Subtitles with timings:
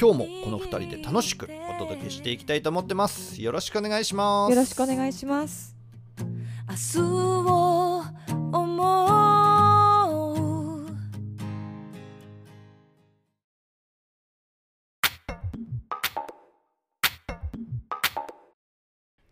[0.00, 5.74] 今日もこの2人で楽しくお届けしていきたいと思ってますよろしくお願いしますよろしくお願いします。
[6.68, 8.02] 明日を
[8.52, 9.23] 思う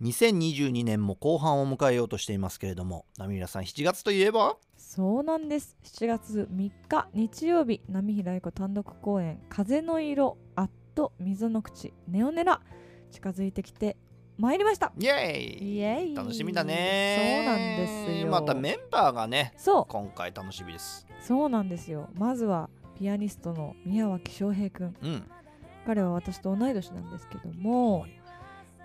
[0.03, 4.57] 2022年も後半を迎えようとしていますけれども波平さん7月といえば？
[4.77, 5.77] そうなんです。
[5.85, 12.61] 7月3日日曜日、波平由子単独公演風の色アット溝の口ネオネラ
[13.11, 13.97] 近づいてきて
[14.39, 14.93] 参りました。
[14.99, 16.15] イエーイイエーイ。
[16.17, 17.59] 楽しみだねそうなん
[18.09, 18.31] ですよ。
[18.31, 22.09] またメンバーがねそ今回楽しみですうそうなんですよ。
[22.15, 24.97] まずはピアニストの宮脇翔平くん。
[25.01, 25.23] うん
[25.85, 28.11] 彼は私と同い年なんですけども、い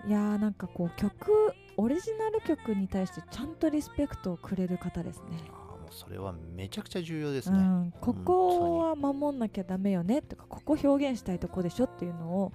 [0.06, 5.38] やーなんかこう曲オリジナル曲に対してちゃんとリスペクトをくれる方ですね。
[5.50, 12.52] あーもうそれはめちゃくちゃ重要ですね、うん、ここは守んなきゃダメよねとかここ表現したいとこでしょっていうのを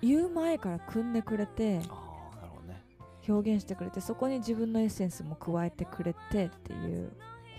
[0.00, 2.82] 言う前から組んでくれてああなるほどね。
[3.28, 7.12] 表現してくれてそこに自分のエッセンスも加えてくれてっていう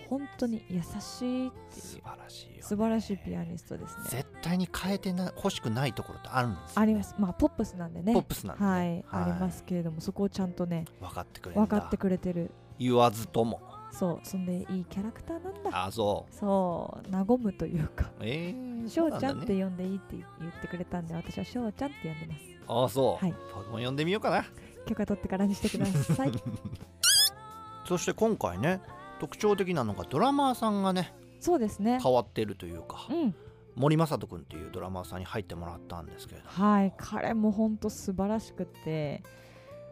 [0.10, 4.04] 本当に優しいって素いう晴らしいよ、ね、素晴らしいピアニストですね。
[4.10, 7.16] 絶対に変えてな欲しくないところってあるんですよ、ね、あります。
[7.20, 8.14] まあポップスなんでね。
[8.14, 8.70] ポップスなんで、ね。
[8.70, 12.52] はい、ありますけれどもそこをちゃんとね分かってくれる分かってくれてる。
[12.80, 13.60] 言わずとも。
[13.92, 14.20] そう。
[14.24, 15.86] そんでいいキャラクターなんだ。
[15.86, 16.36] あそう。
[16.36, 17.16] そう。
[17.16, 18.12] 和むというか。
[18.20, 22.42] えー、翔ちゃんって呼んでいいって言ってくれたんで私は翔ちゃんって呼んでます。
[22.42, 23.36] なんだねあそう、はい。
[23.56, 24.46] 僕も呼んでみようかな。
[24.86, 26.32] 許可取ってからにしてください。
[27.88, 28.82] そして今回ね
[29.20, 32.00] 特徴的なのがドラマーさんがねそうですね。
[32.02, 33.36] 変わってるというかうん。
[33.76, 36.94] 森雅人君っていうドラマーさんに入ってもらったんですけれどはい。
[36.98, 39.24] 彼も本当素晴らしくて。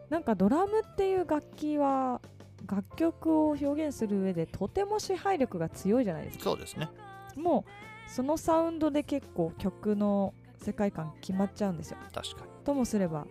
[0.09, 2.21] なんかドラムっていう楽器は
[2.67, 6.43] 楽曲を表現する上でとても支配力が強いじゃないですか。
[6.45, 6.89] そうですね。
[7.35, 11.97] もうそのサウンドで結構曲の世界観決まっちゃうんですよ。
[12.13, 12.51] 確かに。
[12.63, 13.25] ともすれば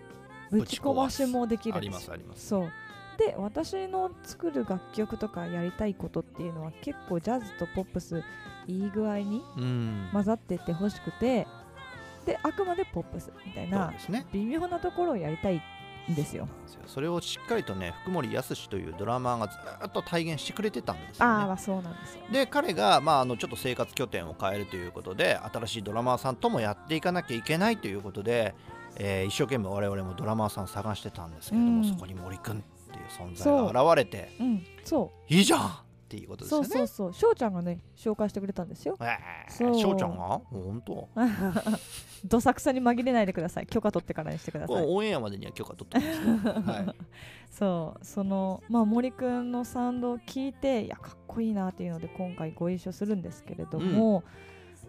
[0.50, 2.12] ぶち込ましもできるありまんですよ。
[2.12, 2.72] すありますそう
[3.18, 8.22] で私の作る楽曲とかやりたいことっていうのは結構ジャズとポップス
[8.66, 10.08] いい具合にうん。
[10.12, 11.46] 混ざってってほしくて
[12.26, 13.92] であくまでポップスみたいな
[14.32, 15.62] 微妙なところをやりたい
[16.10, 16.48] んですよ。
[16.86, 21.32] それをしっかりとね福森康というドラマーがずーっと体現してくれてたんですよね。
[21.32, 22.22] ああそうなんですよ。
[22.32, 28.54] で彼が、まあ、あのちょっと生活拠点を変えるということで新しいドラマーさんともやっていかなきゃいけないということで、
[28.96, 31.84] えー一生懸命我々もドラマーさん探してたんですけれども、うん。
[31.88, 32.62] そこに森くん
[32.94, 35.84] っていう存在が現れてうんそいいじゃん！
[36.04, 36.66] っていうことうですよね。
[36.66, 37.12] そうそうそう。
[37.12, 38.96] 翔ちゃんがね紹介してくれたんですよ。
[39.00, 39.18] え
[39.50, 39.70] そう。
[39.70, 41.08] ー、翔ちゃんが本当
[42.24, 43.66] どさくさに紛れないでください。
[43.66, 44.86] 許可取ってからにしてください。
[44.86, 46.96] オンエアまでには許可取ってますよ、 はい、
[47.50, 48.04] そう。
[48.04, 54.22] そのまあ森くんのサウンドを聞いていやかっこいいなっていうので今回ご一緒するんですけれども、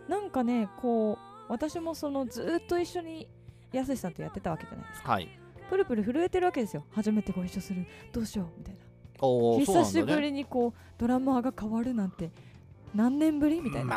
[0.07, 1.17] なんかねこ
[1.47, 3.27] う私もそのずーっと一緒に
[3.71, 5.11] やすしさんとやってたわけじゃないですか。
[5.13, 5.29] はい、
[5.65, 6.85] プルプル震えてるわけですよ。
[6.91, 7.85] 初めてご一緒する。
[8.11, 8.47] どうしよう。
[8.57, 8.79] みたいな。
[9.17, 12.31] 久しぶねりにこうドラマーが変わるなんて
[12.93, 13.61] 何年ぶり？
[13.61, 13.95] みたいな、ま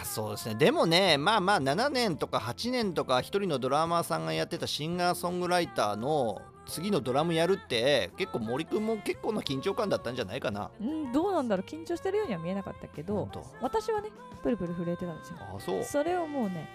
[0.00, 0.54] あそうですね。
[0.54, 10.70] でもねまあまあ7年とか8年とか一人のドラマーさんがやってたシンガーソングライターの次のドラムやるって結構森くんも結構な緊張感だったんじゃないかな。
[10.80, 11.70] うんどうなんだろう。
[11.70, 13.28] 緊張してるようには見えなかったけど
[13.60, 14.08] 私はね
[14.42, 15.36] プルプル震えてたんですよ。
[15.40, 15.84] あそう。
[15.84, 16.66] それをもうね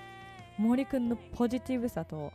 [0.57, 2.31] 森くんのポジティブさと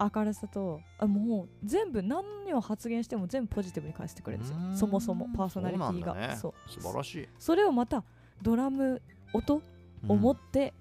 [0.00, 2.22] 明るさとあもう全部何
[2.54, 4.58] を発言しても全部ポジティブに返してくれるんですよ。
[4.74, 6.14] そもそもパーソナリティが。
[6.14, 6.36] ね。
[6.36, 8.02] 素晴らしい、それをまた
[8.42, 9.02] ドラム
[9.32, 9.62] 音
[10.08, 10.72] を持うんって、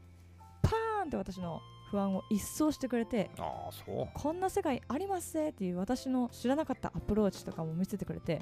[0.62, 4.10] パーンって私の不安を一掃してくれてああそう。
[4.14, 8.42] こんな世界ありますぜっていう私の知らなかったアプローチとかも見せてくれて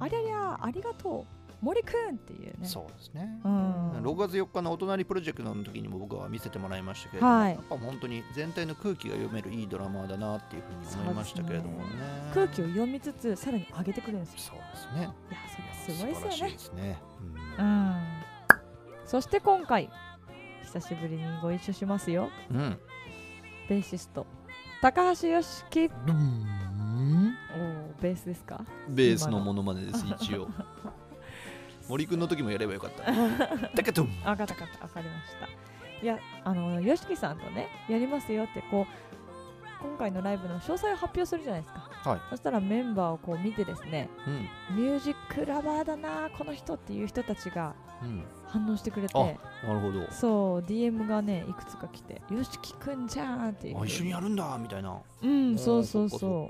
[0.00, 2.68] ありゃりゃありがとう森くんっていうね。
[2.68, 3.90] そうですね、うん。
[4.02, 7.52] 6月4日のお隣プロジェクトの時にも僕は見せてもらいましたけれども、はい。
[7.52, 11.84] やっぱ本当に全体の空気が読めるいいドラマーだなっていうふうに思いましたけれどもね。
[12.32, 14.38] 空気を読みつつさらに上げてくるんですよ。
[14.38, 15.00] そうですね。
[15.00, 15.14] いや
[15.84, 16.98] それすごいですよ素晴らしいねですね、
[17.58, 17.94] う、ん。
[19.04, 19.90] そして今回
[20.62, 22.30] 久しぶりにご一緒しますよ。
[22.50, 22.56] うん。
[22.56, 22.78] うん
[23.68, 24.26] ベーシスト
[24.80, 25.90] 高橋良樹。
[26.06, 26.46] うん。
[27.54, 28.64] おーベースですか？
[28.88, 30.48] ベースのモノマネです一応
[31.88, 33.04] 森くんの時もやればよかった。
[33.74, 34.84] だけどあかったかった。
[34.84, 35.48] わかりました。
[36.02, 39.08] いやあの YOSHIKI さんとねやりますよってこう
[39.80, 41.88] 今回のライブの詳細を発表するじゃないですか。
[42.10, 44.30] はい、そしたらメンバーをこう見てですねう
[44.74, 44.76] ん。
[44.76, 50.06] ミュージックラバーだなこの人っていう人たちがうん、反応してくれてあなるほど。
[50.12, 53.80] そう DM がねいくつか来て「よしきくんじゃん」っていう。
[53.80, 55.00] あ一緒にやるんだみたいな。
[55.22, 56.48] うんそうそうそ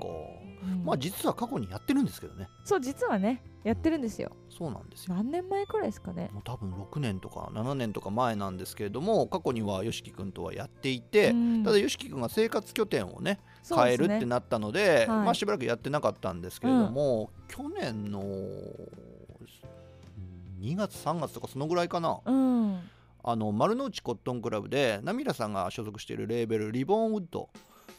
[0.63, 0.85] う、うん。
[0.85, 2.47] まあ実は過去にやってるんですけどね。
[2.63, 4.31] そう実はねやってるんですよ。
[4.49, 5.15] そうなんですよ。
[5.15, 6.29] 何年前くらいですかね。
[6.33, 11.63] もう多分6年とか7年とか前なんですけれども過去には YOSHIKI 君とはやっていて、うん。
[11.63, 13.39] ただ YOSHIKI 君が生活拠点をね
[13.69, 15.07] 変えるってなったのではい。
[15.07, 18.23] まあしばらくやってなかったんですけれども、去年の
[20.61, 22.19] 2月3月とかそのぐらいかな。
[22.25, 22.79] うん。
[23.21, 27.49] あの丸の内コットンクラブでナミラさんが所属しているレーベルリボンウッド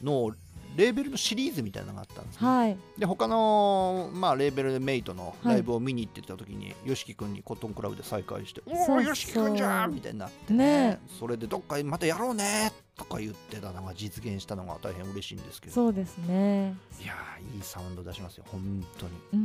[0.02, 0.32] の
[0.80, 2.76] レーベルのシリーズみたいなのがあったんですね、はい。
[2.98, 10.98] で他の、まあ、レーベルメイトのライブを見に行ってた時に YOSHIKI 君にコットンクラブで再会して「そうおお YOSHIKI 君じゃん!」みたいになってね。
[11.18, 15.74] それでどっかまたやろうねとか言ってたのが実現したのが大変嬉しいんですけど。
[15.74, 16.74] そうですね。
[17.02, 19.12] いやーいいサウンド出しますよ本当に。
[19.12, 19.40] ううん。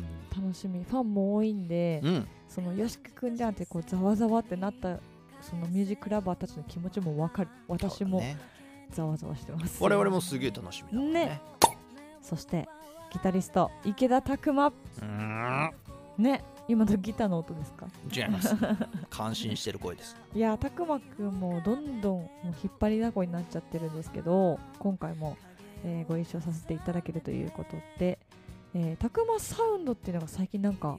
[0.00, 0.04] ん
[0.36, 0.84] 楽しみ。
[0.84, 2.28] ファンも多いんでうん。
[2.48, 4.98] そのよしきくんじゃんってこうざわざわってなった
[5.42, 7.50] そのミュージックラバーたちの気持ちもわかる。
[7.68, 8.22] 私も
[8.90, 9.82] ざわざわしてます。
[9.82, 11.12] 我々もすげえ楽しみだね。
[11.26, 11.40] ね。
[12.22, 12.68] そして
[13.12, 14.72] ギタリスト池田拓磨。
[16.18, 16.42] ね。
[16.68, 17.86] 今のギターの音ですか？
[18.14, 18.54] 違います。
[19.08, 20.16] 感心してる声です。
[20.34, 25.36] いや拓磨くんもどんどんもう引っ張りだこになっちゃってるんですけど今回も、
[25.84, 28.18] えーご一緒させていただけるということで、
[28.74, 30.98] えー、拓磨サウンドっていうのが最近なんか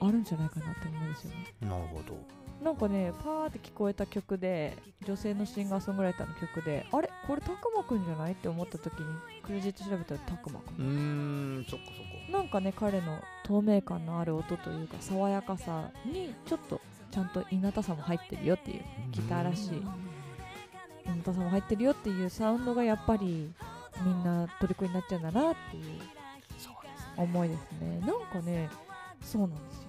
[0.00, 1.36] あるんじゃないかなって思うんですよね。
[1.62, 2.16] なるほど
[2.62, 4.76] なんかねパーって聞こえた曲で
[5.06, 7.08] 女性のシンガーソングライターの曲であれ？
[7.26, 8.32] これ拓磨くんじゃない？
[8.32, 9.06] って思った時に
[9.42, 11.96] クレジット調べたら拓磨くうーんそっかそっ
[12.32, 12.38] か。
[12.38, 18.82] なんかね彼の透明感のある音というか爽やかさにちょっとちゃんと稲田さも入ってるよっていう
[19.12, 19.82] ギターらしい。
[21.06, 23.50] 稲田さも入ってるよっていうサウンドがやっぱり
[24.04, 25.84] みんな虜になっちゃうんだなっていう
[27.16, 28.00] 思いですね。
[28.00, 28.68] なんかね
[29.22, 29.87] そうなんですよ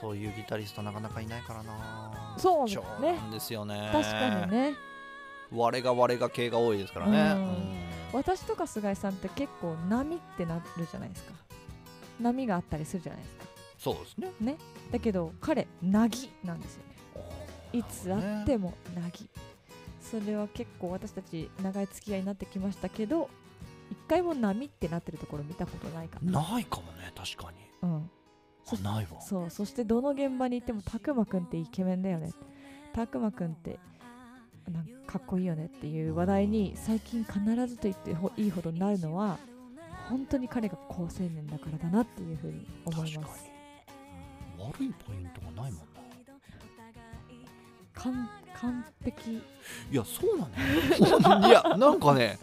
[0.00, 2.34] そういうギタリストなかなかいないからな。
[2.38, 2.66] そう
[3.02, 3.90] なんですよね。
[3.92, 4.74] 確かにね。
[5.50, 7.18] 我が我が系が多いですからね。
[7.18, 7.48] うん。
[7.48, 7.88] うん。
[8.12, 11.32] 私とか菅井さんって結構波ってなるじゃないですか。
[12.20, 13.44] 波があったりするじゃないですか。
[13.78, 14.56] そうですね。
[14.90, 16.88] だけど彼なぎなんですよね。
[17.72, 19.28] いつあってもなぎ、
[20.00, 23.28] それは結構私たち長い付き合いになってきましたけど
[23.90, 27.58] 一回も波ってなってるところ見たことないかな、ないかもね確かに。
[27.82, 28.10] うん、
[28.76, 29.20] ないわ。
[29.20, 32.32] そうそしてどの現場に行ってもたくまくんってイケメンだよね。
[32.92, 33.78] たくまくんって
[34.70, 39.38] なんかかっこいいよねっていう話題に最近必ずと言ってほいいほどになるのは
[40.08, 43.50] 本当に彼が好青年だからだなっていうふうに思います。
[44.58, 45.88] 悪いポイントがないもんな。
[47.94, 48.28] 完
[48.60, 49.32] 完璧。
[49.32, 49.42] い
[49.92, 50.52] やそうなん
[51.42, 52.38] だよいやなんかね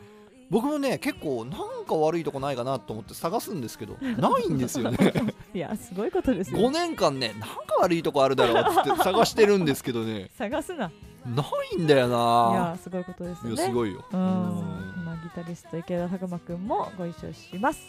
[0.50, 4.98] 僕もね結構なんか悪いとこないかなと思って探すんですけどないんですよね。
[5.54, 10.30] いやすごいことです5よ年間ねなんか悪いとこあるだろうって探してるんですけどね。
[10.38, 10.92] 探すな。
[11.26, 13.56] ないんだよいなやすごいことですね。
[13.56, 14.06] やすごいよ。
[14.12, 14.20] うん。
[14.20, 15.06] うん。
[15.06, 17.88] まあギタリスト池田拓磨くんもご一緒します。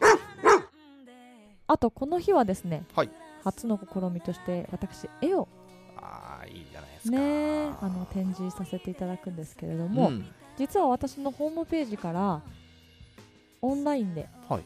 [1.68, 3.10] あとこの日はですね、はい。
[3.44, 5.48] 初の試みとして私絵を
[5.98, 7.18] ああいいじゃないですか。
[7.18, 10.26] ねあの展示させていただくんですけれども、うん
[10.58, 12.42] 実は私のホームページから
[13.62, 14.64] オンラインではい。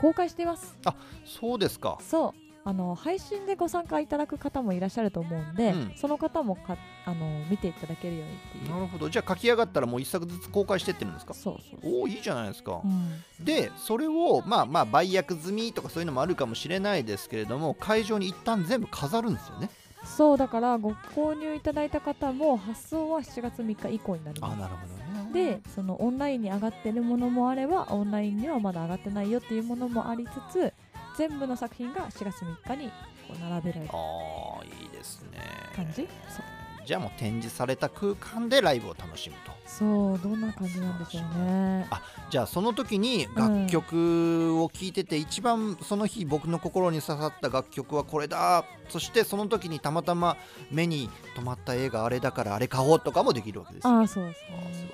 [0.00, 0.76] 公開しています。
[1.24, 1.98] そうですか。
[2.00, 2.32] そう。
[2.64, 5.92] あの配信でご参加いただく方もいらっしゃると思うんで、うん。
[5.96, 8.74] その方もかあの見ていただけるようにっていう。
[8.74, 9.08] なるほど。
[9.08, 11.34] じゃあ書き上がったらもう一作ずつ公開してってるんですか？
[11.34, 13.44] そうそうおおいいじゃないですか、うん。
[13.44, 19.70] でそれをまあまあ売約済みとかそういうのもあるかもしれないですけれども会場に一旦全部飾るんですよね。
[20.04, 24.54] そうだからご購入いただいた方も発送は7月3日以降になります。
[24.54, 24.97] あなるほどね
[25.32, 30.72] でそのオンラインに上がってるものもあればオンラインにはまだ上がってないよっていうものもありつつ
[31.16, 32.90] 全部の作品が4月3日に
[33.26, 35.38] こう並べられるああいいですね。
[35.74, 36.08] 感じ？
[36.28, 36.44] そう
[36.88, 39.52] じゃあもう展示された空間でライブを楽しむと。
[39.66, 41.86] そうどんな感じなんでしょうね。
[41.90, 50.38] あじゃあその時に楽曲を聴いてて、一番その日僕の心に刺さった楽曲はこれだそしてその時にたまたま
[50.70, 53.90] 目に留まった映画あれだからあれ買おうとかもできるわけですよ。
[53.92, 54.88] ああそうですあー素ね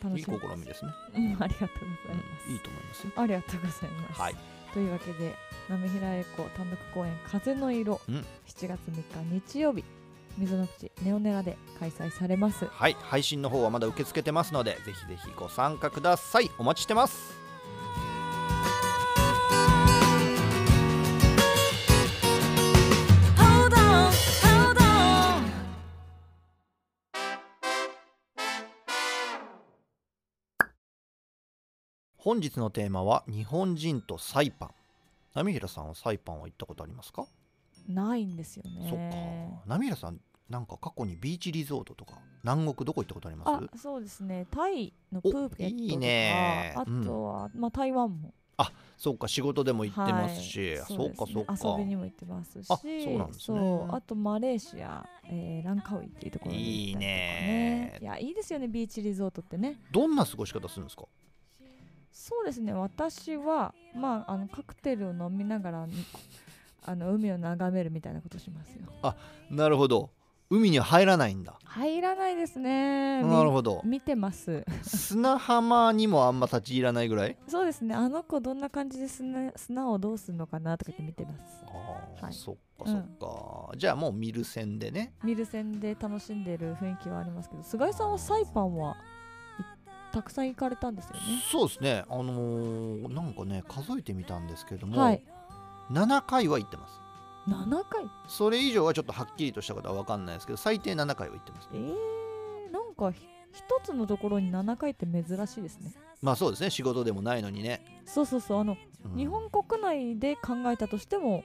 [0.00, 0.32] 晴らしい。
[0.32, 3.12] いい試みですね、み、うん、ありがとうございます、うんいいと思いますよ。
[3.16, 4.36] ありがとうございます、はい。
[4.72, 5.34] というわけで
[5.68, 8.24] 波平英子単独公演「風の色」うん。
[8.46, 8.94] 7月3
[9.28, 9.84] 日日曜日
[10.38, 12.66] 溝の口ネオネラで開催されます。
[12.66, 16.50] はい配信の方はまだ受け付けてますのでぜひぜひご参加ください。
[16.58, 17.36] お待ちしてます。
[32.16, 34.70] 本日のテーマは日本人とサイパン。
[35.34, 37.26] 波平さんはサイパンは行ったことありますか、
[37.88, 39.70] ないんですよそっねか。
[39.76, 43.48] 波平さんなんか過去にビーチリゾートとか南国どこ行ったことあります？
[43.48, 44.46] あそうですね。
[44.50, 46.74] タイのプーケットとかいいね。
[46.76, 48.32] あとは、まあ、台湾も。
[48.96, 50.84] そうか仕事でも行ってますし、はい。
[50.88, 51.54] そうかそうか。
[51.54, 53.58] 遊びにも行ってますしあそうなんですね。
[53.58, 57.06] そうあとマレーシア、えーランカウイっていうところに行ったりとかね。
[57.06, 57.98] いいね。
[58.00, 59.80] いやいいですよねビーチリゾートってね。
[59.92, 61.04] どんな過ごし方するんですか？
[62.10, 62.72] そうですね。
[62.72, 65.92] 私はまああのカクテルを飲みながらに
[66.84, 69.14] あの海を眺めるみたいなことしますよ。
[69.50, 70.10] なるほど
[70.50, 71.58] 海には入らないんだ。
[71.64, 73.22] 入らないですね。
[73.22, 73.82] みなるほど。
[73.84, 74.64] 見てます。
[74.82, 77.36] 砂浜にもあんま立ち入らないぐらい？
[77.46, 77.94] そうですね。
[77.94, 81.44] あの子どんな感じで砂砂をどうするのかなとか言って見てます。
[81.66, 82.32] あー、はい。
[82.32, 85.12] そっかそっか、じゃあもう見る線でね。
[85.22, 88.96] 見る線で楽しんでる雰囲気はありますけど菅井さんはサイパンはい
[90.14, 91.20] たくさん行かれたんですよね。
[91.52, 92.04] そうですね。
[92.08, 95.22] あのーなんかね数えてみたんですけども、はい。
[95.90, 96.94] 7回は行ってます
[97.48, 98.04] 7回？
[98.28, 105.92] それ以上はちょっとはっきりとしたことは分かんないですけど最低7回は行ってますえー、なんかひ一つのところに7回って珍しいですね。
[106.22, 109.16] まあそうですね仕事でもないのにね、そうそうそうあの、うん。
[109.16, 111.42] 日本国内で考えたとしても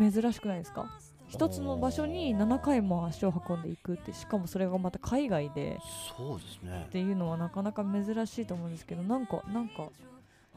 [0.00, 0.90] ん珍しくないですか？
[1.28, 5.78] 一つの場所に7回も足を運んでいくってしかもそれがまた海外で。
[6.16, 6.84] そうですね。
[6.88, 9.88] っていうのはなかなか珍しいと思うんですけどなんかなんか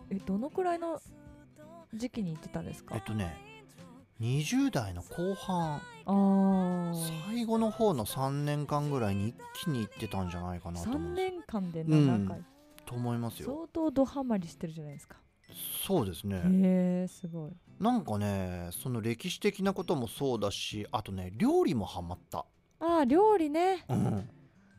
[0.09, 0.99] えどのくらいの
[1.93, 2.95] 時期に行ってたんですか？
[2.95, 3.37] えっとね
[4.21, 5.81] 20代の後半
[7.25, 12.43] 最後の方の3年間ぐらいに一気に行ってたんじゃないかなと思3う年間で7回、
[12.85, 13.47] と思いますよ。
[13.47, 15.17] 相当ドハマりしてるじゃないですか。
[15.87, 16.37] そうですね。
[16.37, 16.41] へ
[17.05, 17.51] えすごい。
[17.79, 22.45] なんかねその歴史的なこともそうだしあとね料理もハマった。
[22.79, 23.85] ああ料理ね。
[23.89, 24.29] うん。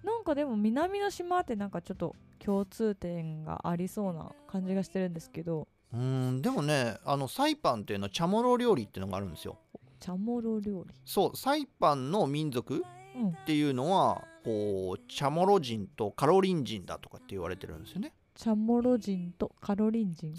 [0.04, 9.58] なんかでも南の島ってなんかちょっと共通点がありそうな感じがしてるんですけどうんでもねあのサイパンっていうのはチャモロ料理っていうのがあるんですよ。
[10.00, 10.94] チャモロ料理。
[11.04, 12.82] そうサイパンの民族
[13.14, 13.28] うん。
[13.28, 18.12] っていうのはこうチャモロ人とカロリン人だとかって言われてるんですよね。
[18.34, 20.34] チャモロ人とカロリン人。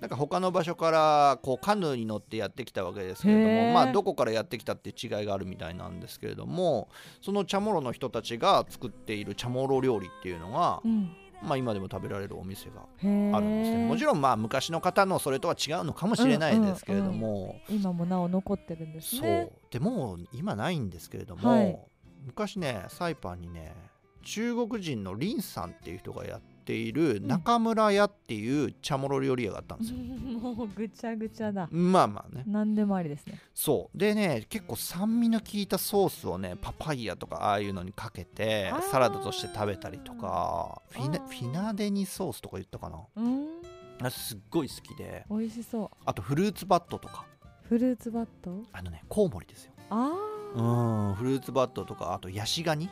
[0.00, 6.88] なんか他の場所からこうカヌーに乗ってやってきたわけですけれどもまあどこからやってきたって違いがあるみたいなんですけれども
[7.20, 11.10] そのチャモロの人たちが作っているチャモロ料理っていうのがう、ん
[11.42, 13.08] まあ今でも食べられるお店がある
[13.46, 13.86] んですね。
[13.86, 19.22] もちろんまあ昔の方のそれとは違うのかもしれないですけれども、今もなお残ってるんですそう。
[19.22, 21.78] ねでもう今ないんですけれども、はい。
[22.26, 23.74] 昔ねサイパンにね
[24.22, 29.98] 中国人のリンさんっていう人がやっている中村屋っていうチャモロ料理屋があったんですよ、
[30.38, 31.68] もうぐちゃぐちゃだ。
[31.70, 32.44] まあまあね。
[32.46, 33.40] 何でもありですね。
[33.54, 33.98] そう。
[33.98, 42.98] でね結構酸味の効いたソースをねパパイヤとかああいうのにかけてサラダとして食べたりとかフィナフィナデニソースとか言ったかな。
[43.16, 44.10] うん。
[44.10, 45.26] すっごい好きで。
[45.28, 45.90] 美味しそう。
[46.04, 47.26] あとフルーツバットとか。
[47.62, 48.62] フルーツバット？
[48.72, 49.72] あのねコウモリですよ。
[49.90, 50.12] あ
[50.54, 52.88] うんフルーツバットとかあとヤシガニ。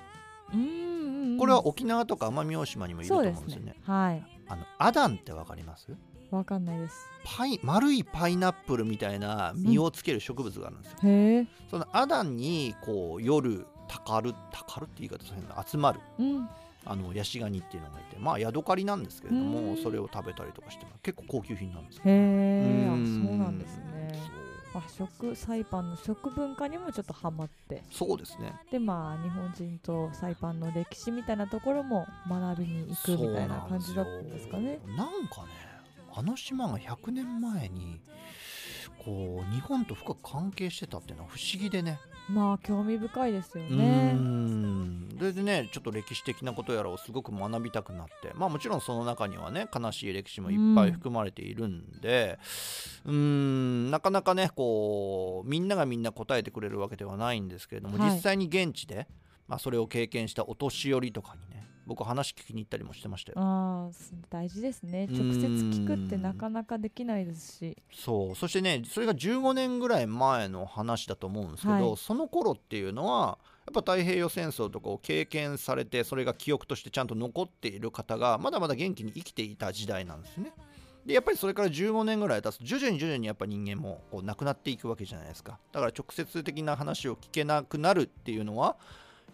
[0.52, 0.85] うん
[1.38, 3.66] これは沖縄とか奄美大島にもいると思うんですよね。
[3.66, 3.76] ね。
[3.82, 4.24] はい。
[4.48, 5.88] あのアダンってわかります？
[6.30, 6.96] わかんないです。
[7.24, 11.46] パイ丸いパイナップルみたいな実をつける植物があるんですよ、へえ。
[11.70, 16.00] そのアダンにこう夜たかるたかるって言い方するんだ集まる。
[16.18, 16.48] うん。
[16.88, 18.16] あのヤシガニっていうのがいて。
[18.18, 19.76] まあヤドカリなんですけれどもうん。
[19.76, 22.02] それを食べたりとかして結構高級品なんですよ。
[22.04, 22.86] へえ。
[22.86, 23.84] そうなんですね
[24.78, 27.82] あ食サイパンの食文化にもちょっとハマって。
[27.90, 28.52] そうですね。
[28.70, 34.80] でまあ日本人とサイパンの歴史みたいなところも学びに行くみたいな感じだったんですかね。
[34.96, 35.48] なんかね
[36.14, 38.00] あの島が100年前に
[39.04, 41.98] こう日本と深く関係してたっていうのは不思議でね。
[42.28, 44.14] まあ興味深いですようね
[45.26, 52.38] れでねちょっと歴史的なことやらをすごく学びたくなってまあもちろんその中にはね悲しい歴史もいっぱい含まれているんで
[53.04, 58.14] うーんなかなかねこうみんながみんな答えてくれるわけではないんですけれども、はい。
[58.14, 59.06] 実際に現地で
[59.48, 63.38] まあ、それを経験したお年寄りとかにね僕話聞きに行ったりもしてましたよ。
[63.38, 63.90] ああ
[64.28, 65.06] 大事ですね。
[65.06, 67.76] 直接聞くってなかなかできないですし。
[67.92, 68.34] そう。
[68.34, 73.38] そしてねそれが15年ぐらい前の話だと思うんですけど、はい、その頃っていうのはや
[73.70, 80.52] っぱ太平洋戦争とかを経験されてそれが記憶としてちゃんと残っている方がまだまだ元気に生きていた時代なんですね。
[81.04, 88.76] でやっぱりそれから15年ぐらい経つと徐々に徐々にやっぱ人間もこう亡くなっていくわけじゃないですかだから直接的な話を聞けなくなるっていうのは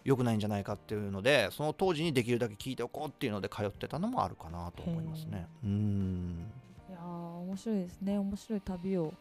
[0.03, 5.47] 良くないんじゃないかっていうのでその当時にできるだけ聞いておこうっていうので通ってたのもあるかなと思いますね。
[5.63, 6.51] うん
[6.89, 9.13] いや面白いですね面白い旅を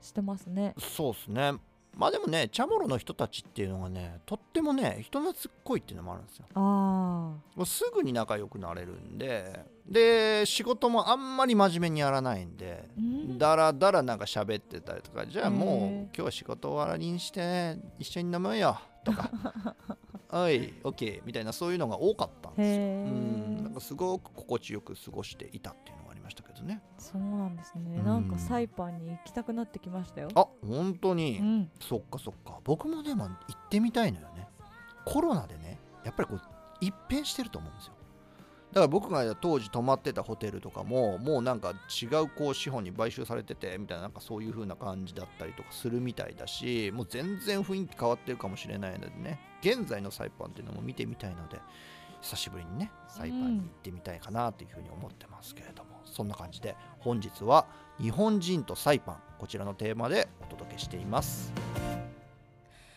[0.00, 0.74] してますね。
[0.78, 1.54] そうですね
[1.96, 6.46] まあでもねチャモロの人たちっていうのがねとってもね人懐っこいっていうのもあるんですよ。
[6.54, 19.30] あもうすぐに仲良くなれるんでで仕事もあんまり真面目にやらないんで、ん、だらだらなんか喋ってたりとかじゃあもう今日は仕事終わりにして一緒に飲むよとか
[20.28, 22.76] 「はい OK」みたいなそういうのが多かったんですよ。
[22.76, 23.64] うん。
[23.64, 25.97] なんかすごく心地よく過ごしていたっていう
[26.28, 26.80] ましたけどね。
[26.98, 30.28] そうなんですね、なんかサイパンに行きたくなってきましたよ。
[30.34, 34.46] あ本当に、うん、そっかそっか僕もでも行ってみたいのよね。
[35.04, 36.40] コロナでねやっぱりこう
[36.80, 37.94] 一変してると思うんですよ。
[38.70, 51.58] だから僕が当時泊まってたホテルとかももうなんか違うこう資本に買収されててみたいななんかそういう風な感じだったりとかするみたいだしもう全然雰囲気変わってるかもしれないのでね現在のサイパンっていうのも見てみたいので
[52.20, 57.66] 久しぶりにねサイパンに行ってみたいかなというふうに思ってますけれども、うん、そんな感じで本日は
[58.00, 61.52] 日本人とサイパンこちらのテーマでお届けしています。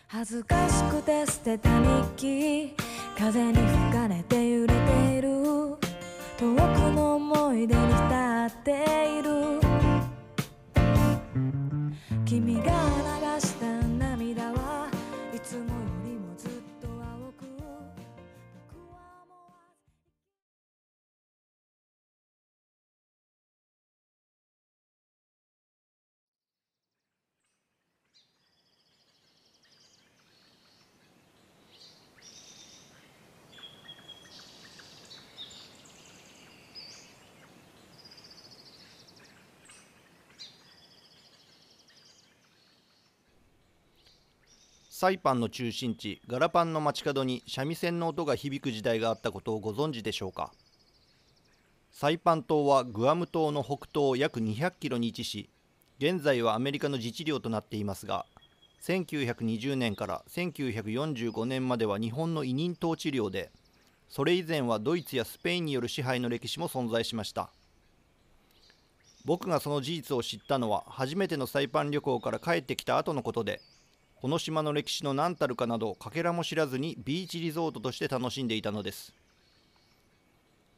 [0.08, 2.74] 恥ずかしくて捨てた日記
[3.16, 5.32] 風に吹かれて揺れている。
[6.36, 6.58] 遠く
[6.92, 9.60] の思い出に浸っている。
[12.26, 12.72] 君が
[45.02, 50.52] サイパンの中心地ガラパンの街角に三味線の音が響く時代があったことをご存知でしょうか？
[51.90, 55.50] サイパン島はグアム島の北東約200キロに位置し
[55.98, 58.26] 現在はアメリカの自治領となっていますが
[58.82, 63.50] 1920年から1945年までは日本の委任統治領で
[64.08, 67.50] それ以前はドイツやスペインによる支配の歴史も存在しました。
[69.24, 73.60] 僕がその事実を知ったのは初めてのサイパン旅行から帰ってきた後のことで
[74.22, 79.12] この島の歴史の何たるかなどかけらも知らずにビーチリゾートとして楽しんでいたのです。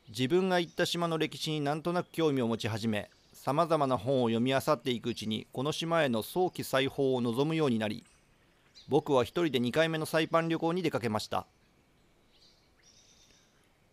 [0.09, 8.03] 自分が行った島の歴史になんとなく興味を持ち始めさまざまな本を読み漁っていくうちにこの島への早期再訪を望むようになり
[8.89, 11.47] 僕は一人で2回目のサイパン旅行に出かけました。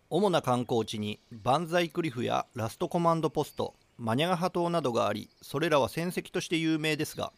[0.09, 7.33] 主な観光地にバンザイクリフやラストコマンドポストマニャガハ島などがありそれらは戦績として有名ですが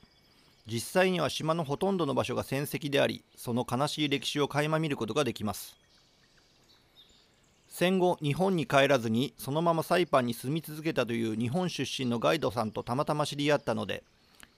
[0.66, 5.76] 実際には島のほとんどの場所が戦跡でありその悲しい歴史を垣間見ることができます。
[7.68, 14.04] 戦後日本に帰らずにそのままサイパンに住み続けたという日本出身のガイドさんとたまたま知り合ったので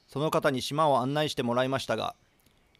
[0.10, 2.14] その方に島を案内してもらいましたが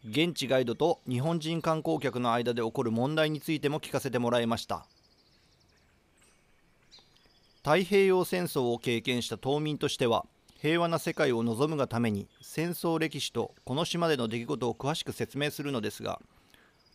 [0.08, 4.86] 現地ガイドと日本人観光客の間で起こる問題についても聞かせてもらいました。
[7.64, 10.28] 太平洋戦争を経験した島民としては
[10.62, 16.20] 平和な世界を望むがために戦争歴史とこの島での出来事を詳しく説明するのですが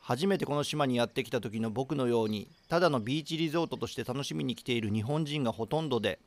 [0.01, 6.19] 初めてこの島にやってきた時の僕のようにただのビーチリゾートとして楽しみに来ている日本人がほとんどで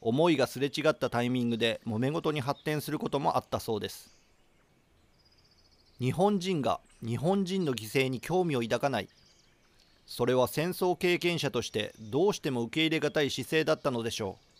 [0.00, 4.14] 思いがすれ違ったタイミングで揉め事に発展することもあったそうです。
[5.98, 9.08] 日本人が日本人の犠牲に興味を抱かない。
[10.06, 14.55] それは戦争経験者としてどうしても受け入れがたい姿勢だったのでしょう。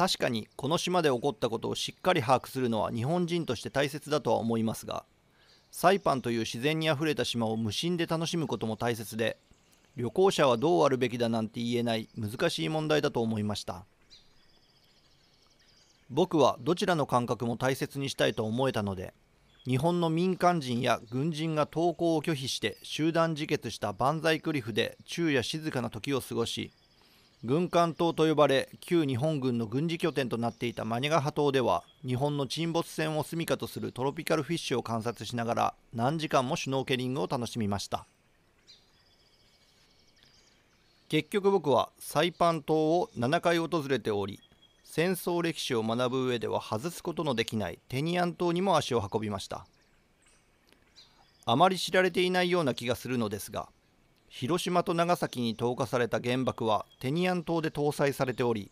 [0.00, 5.04] 確かにこの島で起こったことをしっかり把握するのは日本人として大切だとは思いますが
[5.70, 9.36] サイパンという自然にあふれた島を無心で楽しむことも大切で
[9.96, 13.84] 旅行者はどうあるべきだなんて言えない難しい問題だと思いました。
[16.08, 19.12] 僕はどちらの感覚も大切にしたいと思えたので
[19.66, 26.72] 日本の民間人や軍人が投降を拒否して集団自決した万歳クリフで昼夜静かな時を過ごし
[27.42, 38.04] 軍艦島と呼ばれ旧日本軍の軍事拠点となっていたマニガハ島では日本の沈没船を住処とするトロピカルフィッシュを観察しながら何時間もシュノーケリングを楽しみました。
[41.08, 44.38] 結局僕はサイパン島を7回訪れており
[44.84, 49.66] 戦争歴史を学ぶ上では外すことのできないテニアン島にも足を運びました。
[51.46, 53.70] あまり知られていないような気がするのですが
[54.30, 58.70] 広島と長崎に投下された原爆はテニアン島で搭載されており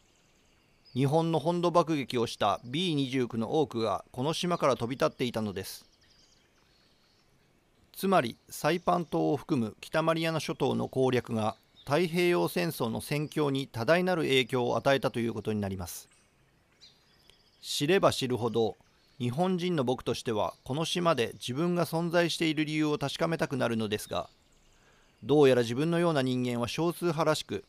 [0.95, 5.85] 日本の本土爆撃をした B29 の多くがこの島から飛び立っていたのです。
[7.95, 16.09] つまりサイパン島を含む北マリアナ諸島の攻略が太平洋戦争の戦況に多大なる影響を与えたということになります。
[17.61, 18.77] 知れば知るほど
[19.19, 24.29] 日本人の僕としてはこの島で自分が存在している理由を確かめたくなるのですが
[25.23, 27.65] どうやら自分のような人間は少数派らしく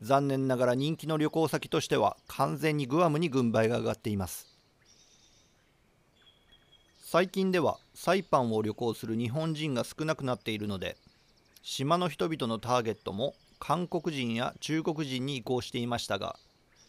[0.00, 4.56] 残念ながら人気の旅行先としては完全にグアムに軍配が上がっています。
[7.08, 10.96] 最近ではサイパンを旅行する日本人が少なくなっているので
[11.62, 16.36] 島の人々のターゲットも韓国人や中国人に移行していましたが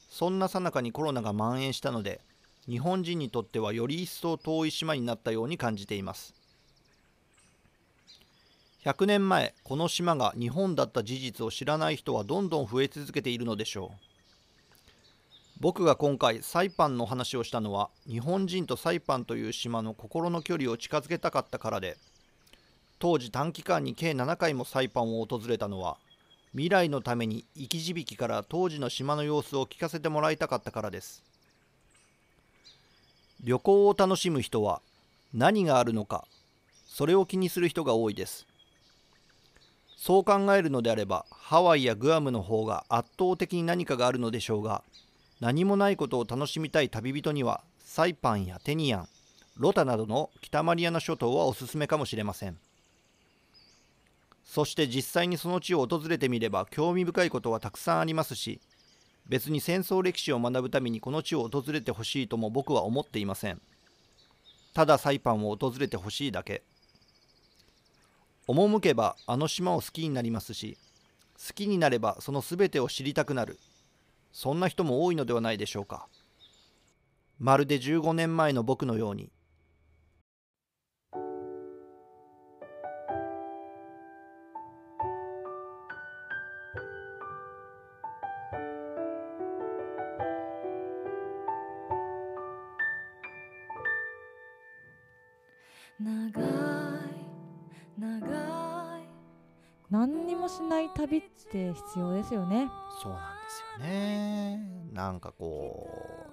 [0.10, 2.19] そんな最中にコロナが蔓延したので
[2.67, 6.33] 日本人にとってはより一層遠い島になったように感じています。
[8.86, 14.08] 100年前この島が日本だった事実を知らない人はどんどん増え続けているのでしょう。
[15.60, 21.98] 僕が今回サイパンの話をしたのは日本人とサイパンという島の心の距離を近づけたかったからで
[23.00, 25.98] 当時短期間に計7回もサイパンを訪れたのは
[26.52, 31.24] 未来のために生き字引から当時の島の様子を聞かせてもらいたかったからです。
[33.44, 34.82] 旅行を楽しむ人は
[35.34, 36.26] 何があるのか
[36.88, 38.48] それを気にする人が多いです。
[39.97, 44.83] そう考えるのであればハワイやグアムの方が圧倒的に何かがあるのでしょうが
[45.41, 49.07] 何もないことを楽しみたい旅人にはサイパンやテニアン
[49.57, 52.57] ロタなどの北マリアナ諸島はおすすめかもしれません。
[54.45, 58.62] そして実際にその地を訪れてみれば興味深いことはたくさんありますし
[59.27, 63.60] 別に戦争歴史を学ぶためにこの地を訪れてほしいとも僕は思っていません。
[64.73, 66.62] ただサイパンを訪れてほしいだけ。
[68.47, 70.77] 赴けばあの島を好きになりますし
[71.38, 73.60] 好きになればその全てを知りたくなる。
[74.31, 76.07] そんな人も多いのではないでしょうか。
[77.39, 79.29] まるで15年前の僕のように
[99.97, 102.69] 何にもしない旅って必要ですよね。
[103.01, 104.62] そうなんですよね。
[104.93, 105.89] なんかこ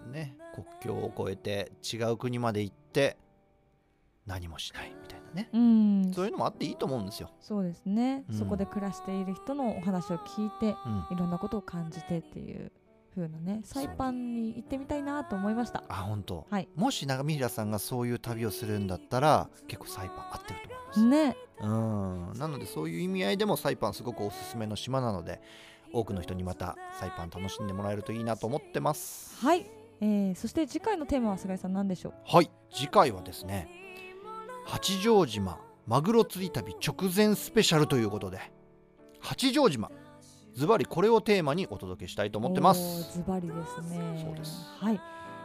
[0.07, 3.17] うね国境を越えて違う国まで行って
[4.27, 5.49] 何もしないみたいなね。
[5.55, 6.13] うん。
[6.13, 8.39] そういうのもあっていいと思うんですよ、そうですね、うん。
[8.39, 12.71] そこで暮らしている人のお話を聞いてうん、いろんなことを感じてっていう
[13.15, 15.85] 風なねサイパンに行ってみたいなと思いました。
[15.89, 16.69] あ本当、はい。
[16.75, 21.37] もし長見平さんがそういう旅をするんだったら結構サイパン合ってると思ね。
[21.61, 22.33] うん。
[22.35, 25.41] なのでそういう意味合いでもサイパンすごくおすすめの島なので
[25.93, 29.37] 多くの人にまたサイパン楽しんでもらえるといいなと思ってます。
[29.45, 29.67] はい、
[30.01, 32.13] えー、そして次回のテーマは菅井さん何でしょう？
[32.25, 33.69] はい次回はですね
[34.67, 38.41] 八丈島マグロ釣り旅直前スペシャルということで
[39.21, 39.91] 八丈島
[40.55, 43.13] ズバリこれをテーマにお届けしたいと思ってます。
[43.13, 44.25] ズバリですね。
[44.25, 44.67] そうです。
[44.81, 45.01] はい、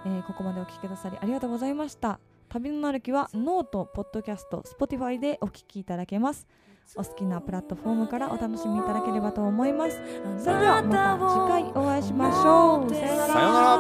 [0.06, 6.48] えーここまでお聞きくださりありがとうございました旅の歩きはノートポッドキャスト Spotify でお聞きいただけます。
[6.96, 10.02] お好きなプラットフォームからお楽しみいただければと思います。
[10.40, 12.90] それではまた次回お会いしましょう。
[12.90, 13.80] さようならさようなら。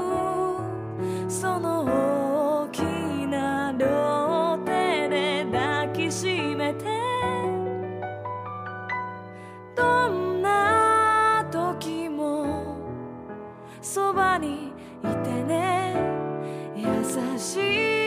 [1.27, 2.81] その大き
[3.25, 6.85] な両手で抱きしめて
[9.75, 12.77] どんな時も
[13.81, 14.67] そばに
[15.03, 15.95] いてね。
[16.75, 16.85] 優
[17.39, 17.98] しい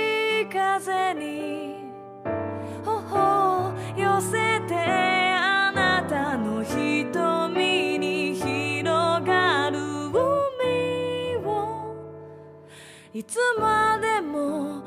[13.22, 14.82] いつまでも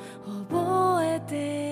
[0.50, 1.65] 覚えて